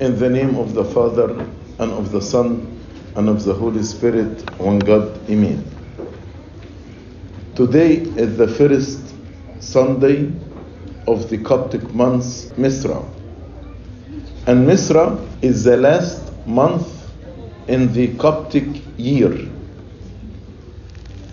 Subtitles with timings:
[0.00, 1.28] In the name of the Father,
[1.78, 2.80] and of the Son,
[3.16, 5.62] and of the Holy Spirit, one God, Amen.
[7.54, 9.14] Today is the first
[9.58, 10.32] Sunday
[11.06, 12.24] of the Coptic month,
[12.56, 13.04] Misra.
[14.46, 17.12] And Misra is the last month
[17.68, 19.36] in the Coptic year.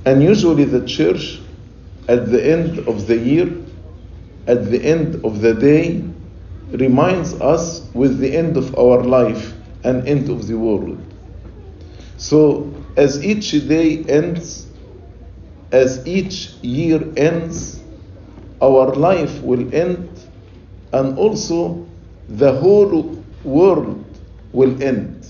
[0.05, 1.39] And usually the church,
[2.09, 3.49] at the end of the year,
[4.45, 6.03] at the end of the day,
[6.71, 9.53] reminds us with the end of our life
[9.83, 10.99] and end of the world.
[12.17, 14.67] So, as each day ends,
[15.71, 17.81] as each year ends,
[18.61, 20.09] our life will end,
[20.93, 21.85] and also
[22.27, 24.03] the whole world
[24.51, 25.25] will end.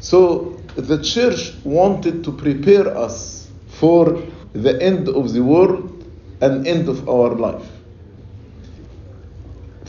[0.00, 6.04] So, the church wanted to prepare us for the end of the world
[6.40, 7.71] and end of our life.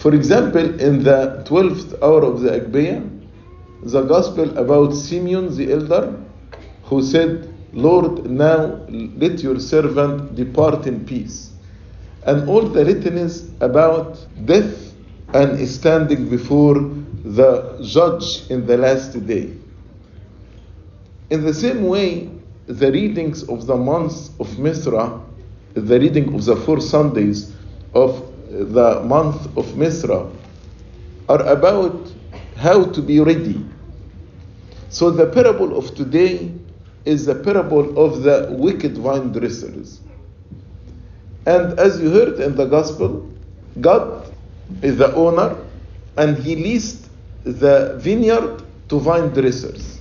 [0.04, 3.10] For example, in the 12th hour of the Agpeya,
[3.84, 6.22] the gospel about Simeon the elder,
[6.84, 11.54] who said, Lord, now let your servant depart in peace.
[12.26, 14.94] And all the litanies about death
[15.34, 16.82] and standing before
[17.24, 19.54] the judge in the last day.
[21.30, 22.30] In the same way,
[22.66, 25.24] the readings of the month of Misra,
[25.76, 27.56] the reading of the four Sundays
[27.94, 30.32] of the month of Misra,
[31.28, 32.12] are about
[32.58, 33.66] how to be ready.
[34.90, 36.52] So the parable of today
[37.06, 40.02] is the parable of the wicked vine dressers.
[41.46, 43.30] And as you heard in the gospel,
[43.82, 44.32] God
[44.82, 45.58] is the owner
[46.18, 47.10] and he leased
[47.44, 50.00] the vineyard to vine dressers.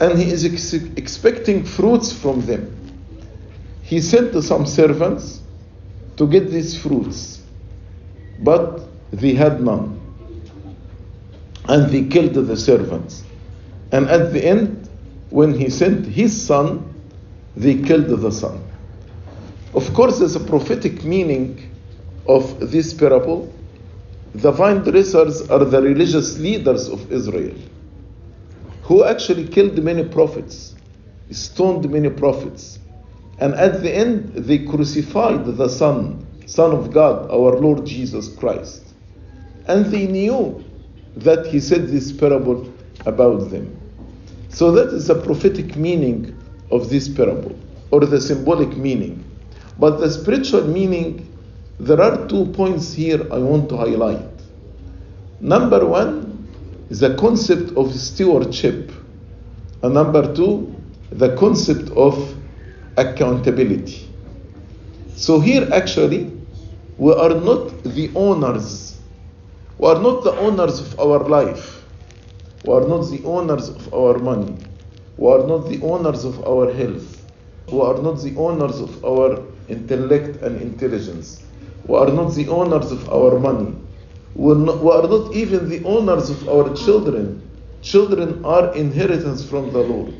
[0.00, 2.72] And he is ex- expecting fruits from them.
[3.82, 5.42] He sent some servants
[6.16, 7.42] to get these fruits,
[8.40, 10.00] but they had none.
[11.68, 13.24] And they killed the servants.
[13.92, 14.88] And at the end,
[15.30, 16.94] when he sent his son,
[17.56, 18.62] they killed the son.
[19.74, 21.70] Of course, there's a prophetic meaning
[22.26, 23.52] of this parable.
[24.34, 27.54] The vine dressers are the religious leaders of Israel
[28.86, 30.74] who actually killed many prophets,
[31.32, 32.78] stoned many prophets.
[33.38, 38.94] And at the end, they crucified the Son, Son of God, our Lord Jesus Christ.
[39.66, 40.64] And they knew
[41.16, 42.72] that he said this parable
[43.04, 43.76] about them.
[44.48, 46.34] So that is the prophetic meaning
[46.70, 47.58] of this parable,
[47.90, 49.22] or the symbolic meaning.
[49.78, 51.30] But the spiritual meaning,
[51.78, 54.24] there are two points here I want to highlight.
[55.40, 56.48] Number one
[56.88, 58.90] is the concept of stewardship,
[59.82, 60.74] and number two,
[61.10, 62.34] the concept of
[62.96, 64.08] accountability.
[65.14, 66.30] So here actually,
[66.98, 68.98] we are not the owners.
[69.78, 71.84] We are not the owners of our life.
[72.64, 74.56] We are not the owners of our money.
[75.16, 77.24] We are not the owners of our health.
[77.70, 81.42] We are not the owners of our intellect and intelligence.
[81.86, 83.74] We are not the owners of our money.
[84.34, 87.42] We are not, we are not even the owners of our children.
[87.82, 90.14] Children are inheritance from the Lord.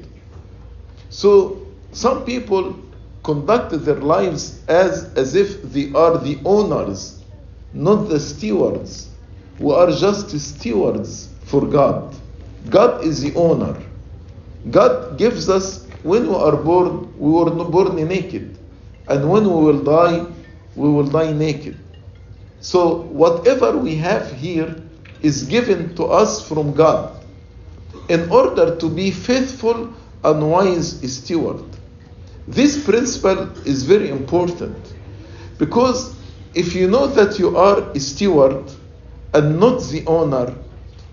[1.10, 1.65] So
[1.96, 2.78] some people
[3.22, 7.24] conduct their lives as, as if they are the owners,
[7.72, 9.08] not the stewards.
[9.58, 12.14] We are just stewards for God.
[12.68, 13.82] God is the owner.
[14.70, 18.58] God gives us, when we are born, we were born naked.
[19.08, 20.26] And when we will die,
[20.74, 21.78] we will die naked.
[22.60, 24.76] So whatever we have here
[25.22, 27.24] is given to us from God
[28.10, 31.75] in order to be faithful and wise steward.
[32.48, 34.94] This principle is very important
[35.58, 36.14] because
[36.54, 38.70] if you know that you are a steward
[39.34, 40.54] and not the owner,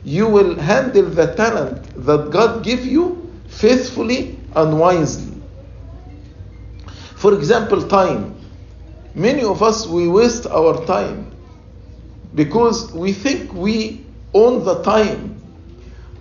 [0.04, 5.42] you will handle the talent that God gave you faithfully and wisely.
[7.16, 8.36] For example, time.
[9.16, 11.32] Many of us we waste our time
[12.36, 15.42] because we think we own the time.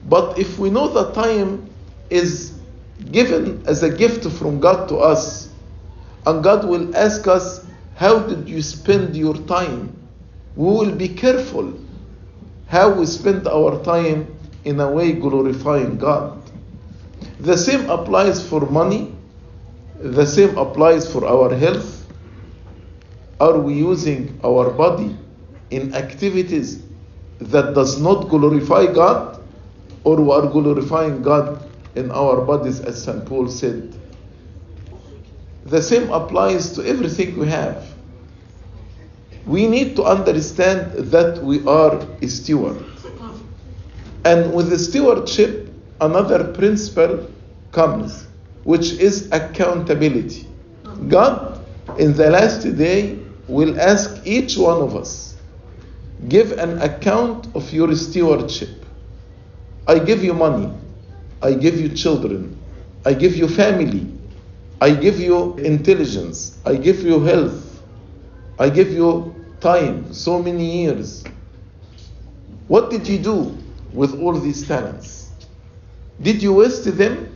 [0.09, 1.69] But if we know the time
[2.11, 2.62] is
[3.11, 5.51] given as a gift from God to us,
[6.27, 7.67] and God will ask us,
[7.97, 9.97] How did you spend your time?
[10.57, 11.73] We will be careful
[12.69, 14.35] how we spend our time
[14.65, 16.43] in a way glorifying God.
[17.41, 19.15] The same applies for money,
[19.99, 22.07] the same applies for our health.
[23.41, 25.17] Are we using our body
[25.71, 26.83] in activities
[27.41, 29.43] that does not glorify God
[30.05, 33.25] or we are glorifying God in our bodies as St.
[33.27, 33.95] Paul said.
[35.65, 37.93] The same applies to everything we have.
[39.47, 42.83] we need to understand that we are a steward.
[44.25, 45.69] And with the stewardship,
[46.01, 47.29] another principle
[47.73, 48.27] comes,
[48.63, 50.47] which is accountability.
[51.09, 51.65] God,
[51.99, 53.19] in the last day,
[53.49, 55.33] will ask each one of us
[56.29, 58.87] give an account of your stewardship.
[59.89, 60.73] I give you money,
[61.43, 62.59] I give you children,
[63.05, 64.07] I give you family,
[64.81, 67.83] I give you intelligence, I give you health,
[68.59, 71.25] I give you time, so many years.
[72.69, 73.59] What did you do
[73.93, 75.33] with all these talents?
[76.21, 77.29] Did you waste them?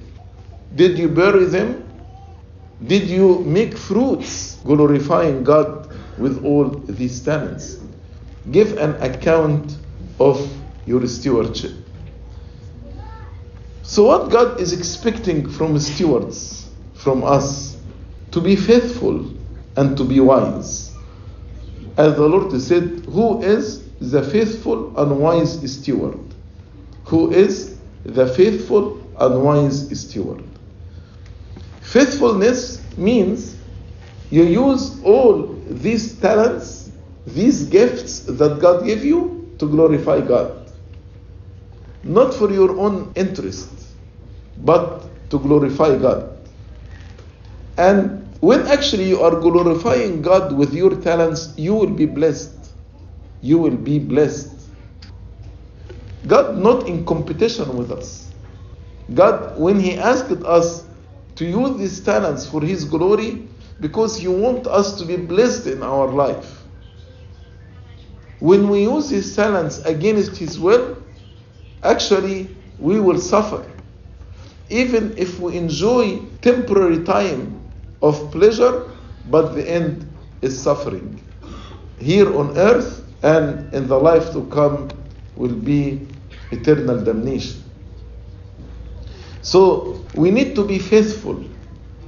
[0.75, 1.85] Did you bury them?
[2.87, 7.79] Did you make fruits glorifying God with all these talents?
[8.51, 9.79] Give an account
[10.21, 10.39] of
[10.87, 11.86] your stewardship.
[13.87, 17.77] So, what God is expecting from stewards, from us,
[18.33, 19.33] to be faithful
[19.77, 20.93] and to be wise.
[21.97, 26.19] As the Lord said, Who is the faithful and wise steward?
[27.05, 30.43] Who is the faithful and wise steward?
[31.81, 33.57] Faithfulness means
[34.31, 36.91] you use all these talents,
[37.25, 40.66] these gifts that God gave you to glorify God.
[42.03, 43.97] Not for your own interest,
[44.59, 46.49] but to glorify God.
[47.79, 52.71] And when actually you are glorifying God with your talents, you will be blessed.
[53.41, 54.71] You will be blessed.
[56.27, 58.35] God not in competition with us.
[59.15, 60.87] God, when He asked us
[61.37, 63.49] to use these talents for His glory,
[63.81, 66.65] because He wants us to be blessed in our life.
[68.41, 71.03] When we use His talents against His will,
[71.83, 73.65] actually we will suffer.
[74.69, 77.61] Even if we enjoy temporary time
[78.03, 78.91] of pleasure,
[79.31, 80.07] but the end
[80.43, 81.23] is suffering.
[81.99, 84.89] Here on earth and in the life to come
[85.37, 86.07] will be
[86.51, 87.63] eternal damnation.
[89.43, 91.45] So we need to be faithful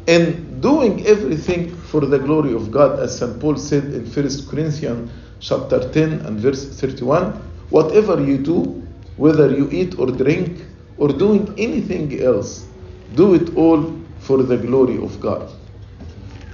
[0.06, 3.38] in doing everything for the glory of God, as St.
[3.38, 7.32] Paul said in 1 Corinthians chapter 10 and verse 31.
[7.70, 8.87] Whatever you do,
[9.18, 10.64] whether you eat or drink
[10.96, 12.66] or doing anything else,
[13.14, 15.50] do it all for the glory of God.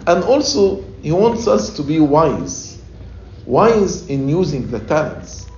[0.07, 2.83] And also, he wants us to be wise,
[3.47, 5.49] wise in using the talents.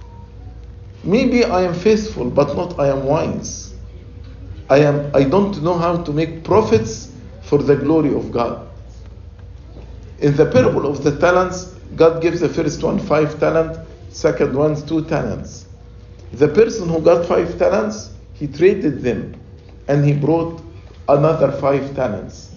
[1.04, 3.74] Maybe I am faithful, but not I am wise.
[4.68, 8.68] I am I don't know how to make profits for the glory of God.
[10.18, 13.78] In the parable of the talents, God gives the first one five talents,
[14.08, 15.65] second one two talents.
[16.32, 19.40] The person who got five talents, he traded them
[19.88, 20.62] and he brought
[21.08, 22.54] another five talents.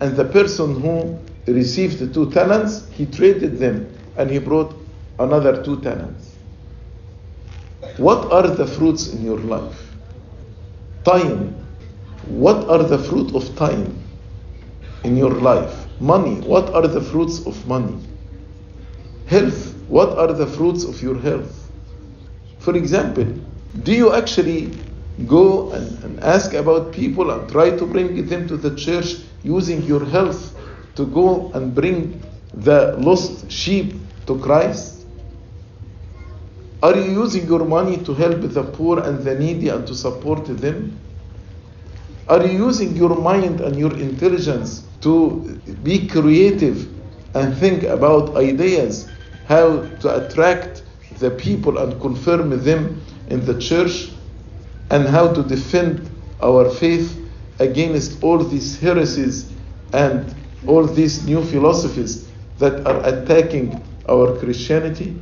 [0.00, 4.74] And the person who received two talents, he traded them and he brought
[5.18, 6.36] another two talents.
[7.96, 9.92] What are the fruits in your life?
[11.04, 11.54] Time.
[12.22, 14.00] What are the fruit of time
[15.02, 15.86] in your life?
[16.00, 16.40] Money.
[16.42, 17.98] What are the fruits of money?
[19.26, 19.74] Health.
[19.88, 21.67] What are the fruits of your health?
[22.68, 23.24] For example,
[23.82, 24.70] do you actually
[25.26, 29.82] go and, and ask about people and try to bring them to the church using
[29.84, 30.54] your health
[30.96, 32.22] to go and bring
[32.52, 33.94] the lost sheep
[34.26, 35.06] to Christ?
[36.82, 40.44] Are you using your money to help the poor and the needy and to support
[40.44, 41.00] them?
[42.28, 46.86] Are you using your mind and your intelligence to be creative
[47.32, 49.08] and think about ideas
[49.46, 50.82] how to attract
[51.18, 54.10] the people and confirm them in the church
[54.90, 56.10] and how to defend
[56.40, 57.18] our faith
[57.58, 59.52] against all these heresies
[59.92, 60.34] and
[60.66, 65.20] all these new philosophies that are attacking our Christianity?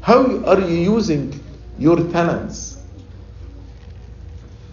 [0.00, 1.40] How are you using
[1.78, 2.78] your talents?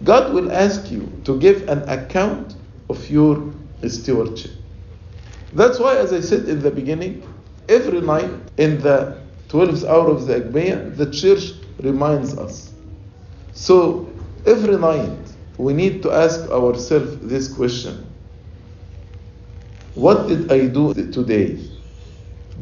[0.02, 2.56] God will ask you to give an account
[2.88, 3.52] of your
[3.86, 4.52] stewardship.
[5.52, 7.22] That's why, as I said in the beginning,
[7.68, 12.72] every night in the 12th hour of the Agpeya, the church reminds us.
[13.52, 14.08] So,
[14.46, 15.18] every night
[15.58, 18.06] we need to ask ourselves this question
[19.94, 21.58] What did I do today?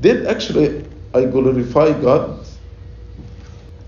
[0.01, 2.47] Did actually I glorify God?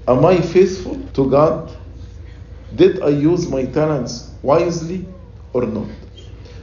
[0.07, 1.75] Am I faithful to God?
[2.75, 5.07] Did I use my talents wisely
[5.55, 5.89] or not?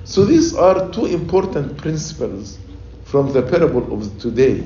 [0.03, 2.59] So these are two important principles
[3.03, 4.63] from the parable of today.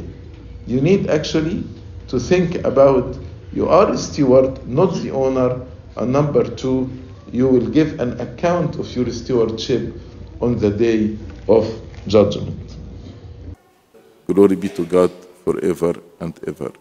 [0.67, 1.63] You need actually
[2.07, 3.17] to think about
[3.53, 5.61] you are a steward, not the owner,
[5.97, 6.89] and number two,
[7.31, 9.93] you will give an account of your stewardship
[10.39, 11.67] on the day of
[12.07, 12.77] judgment.
[14.27, 15.11] Glory be to God
[15.43, 16.71] forever and ever.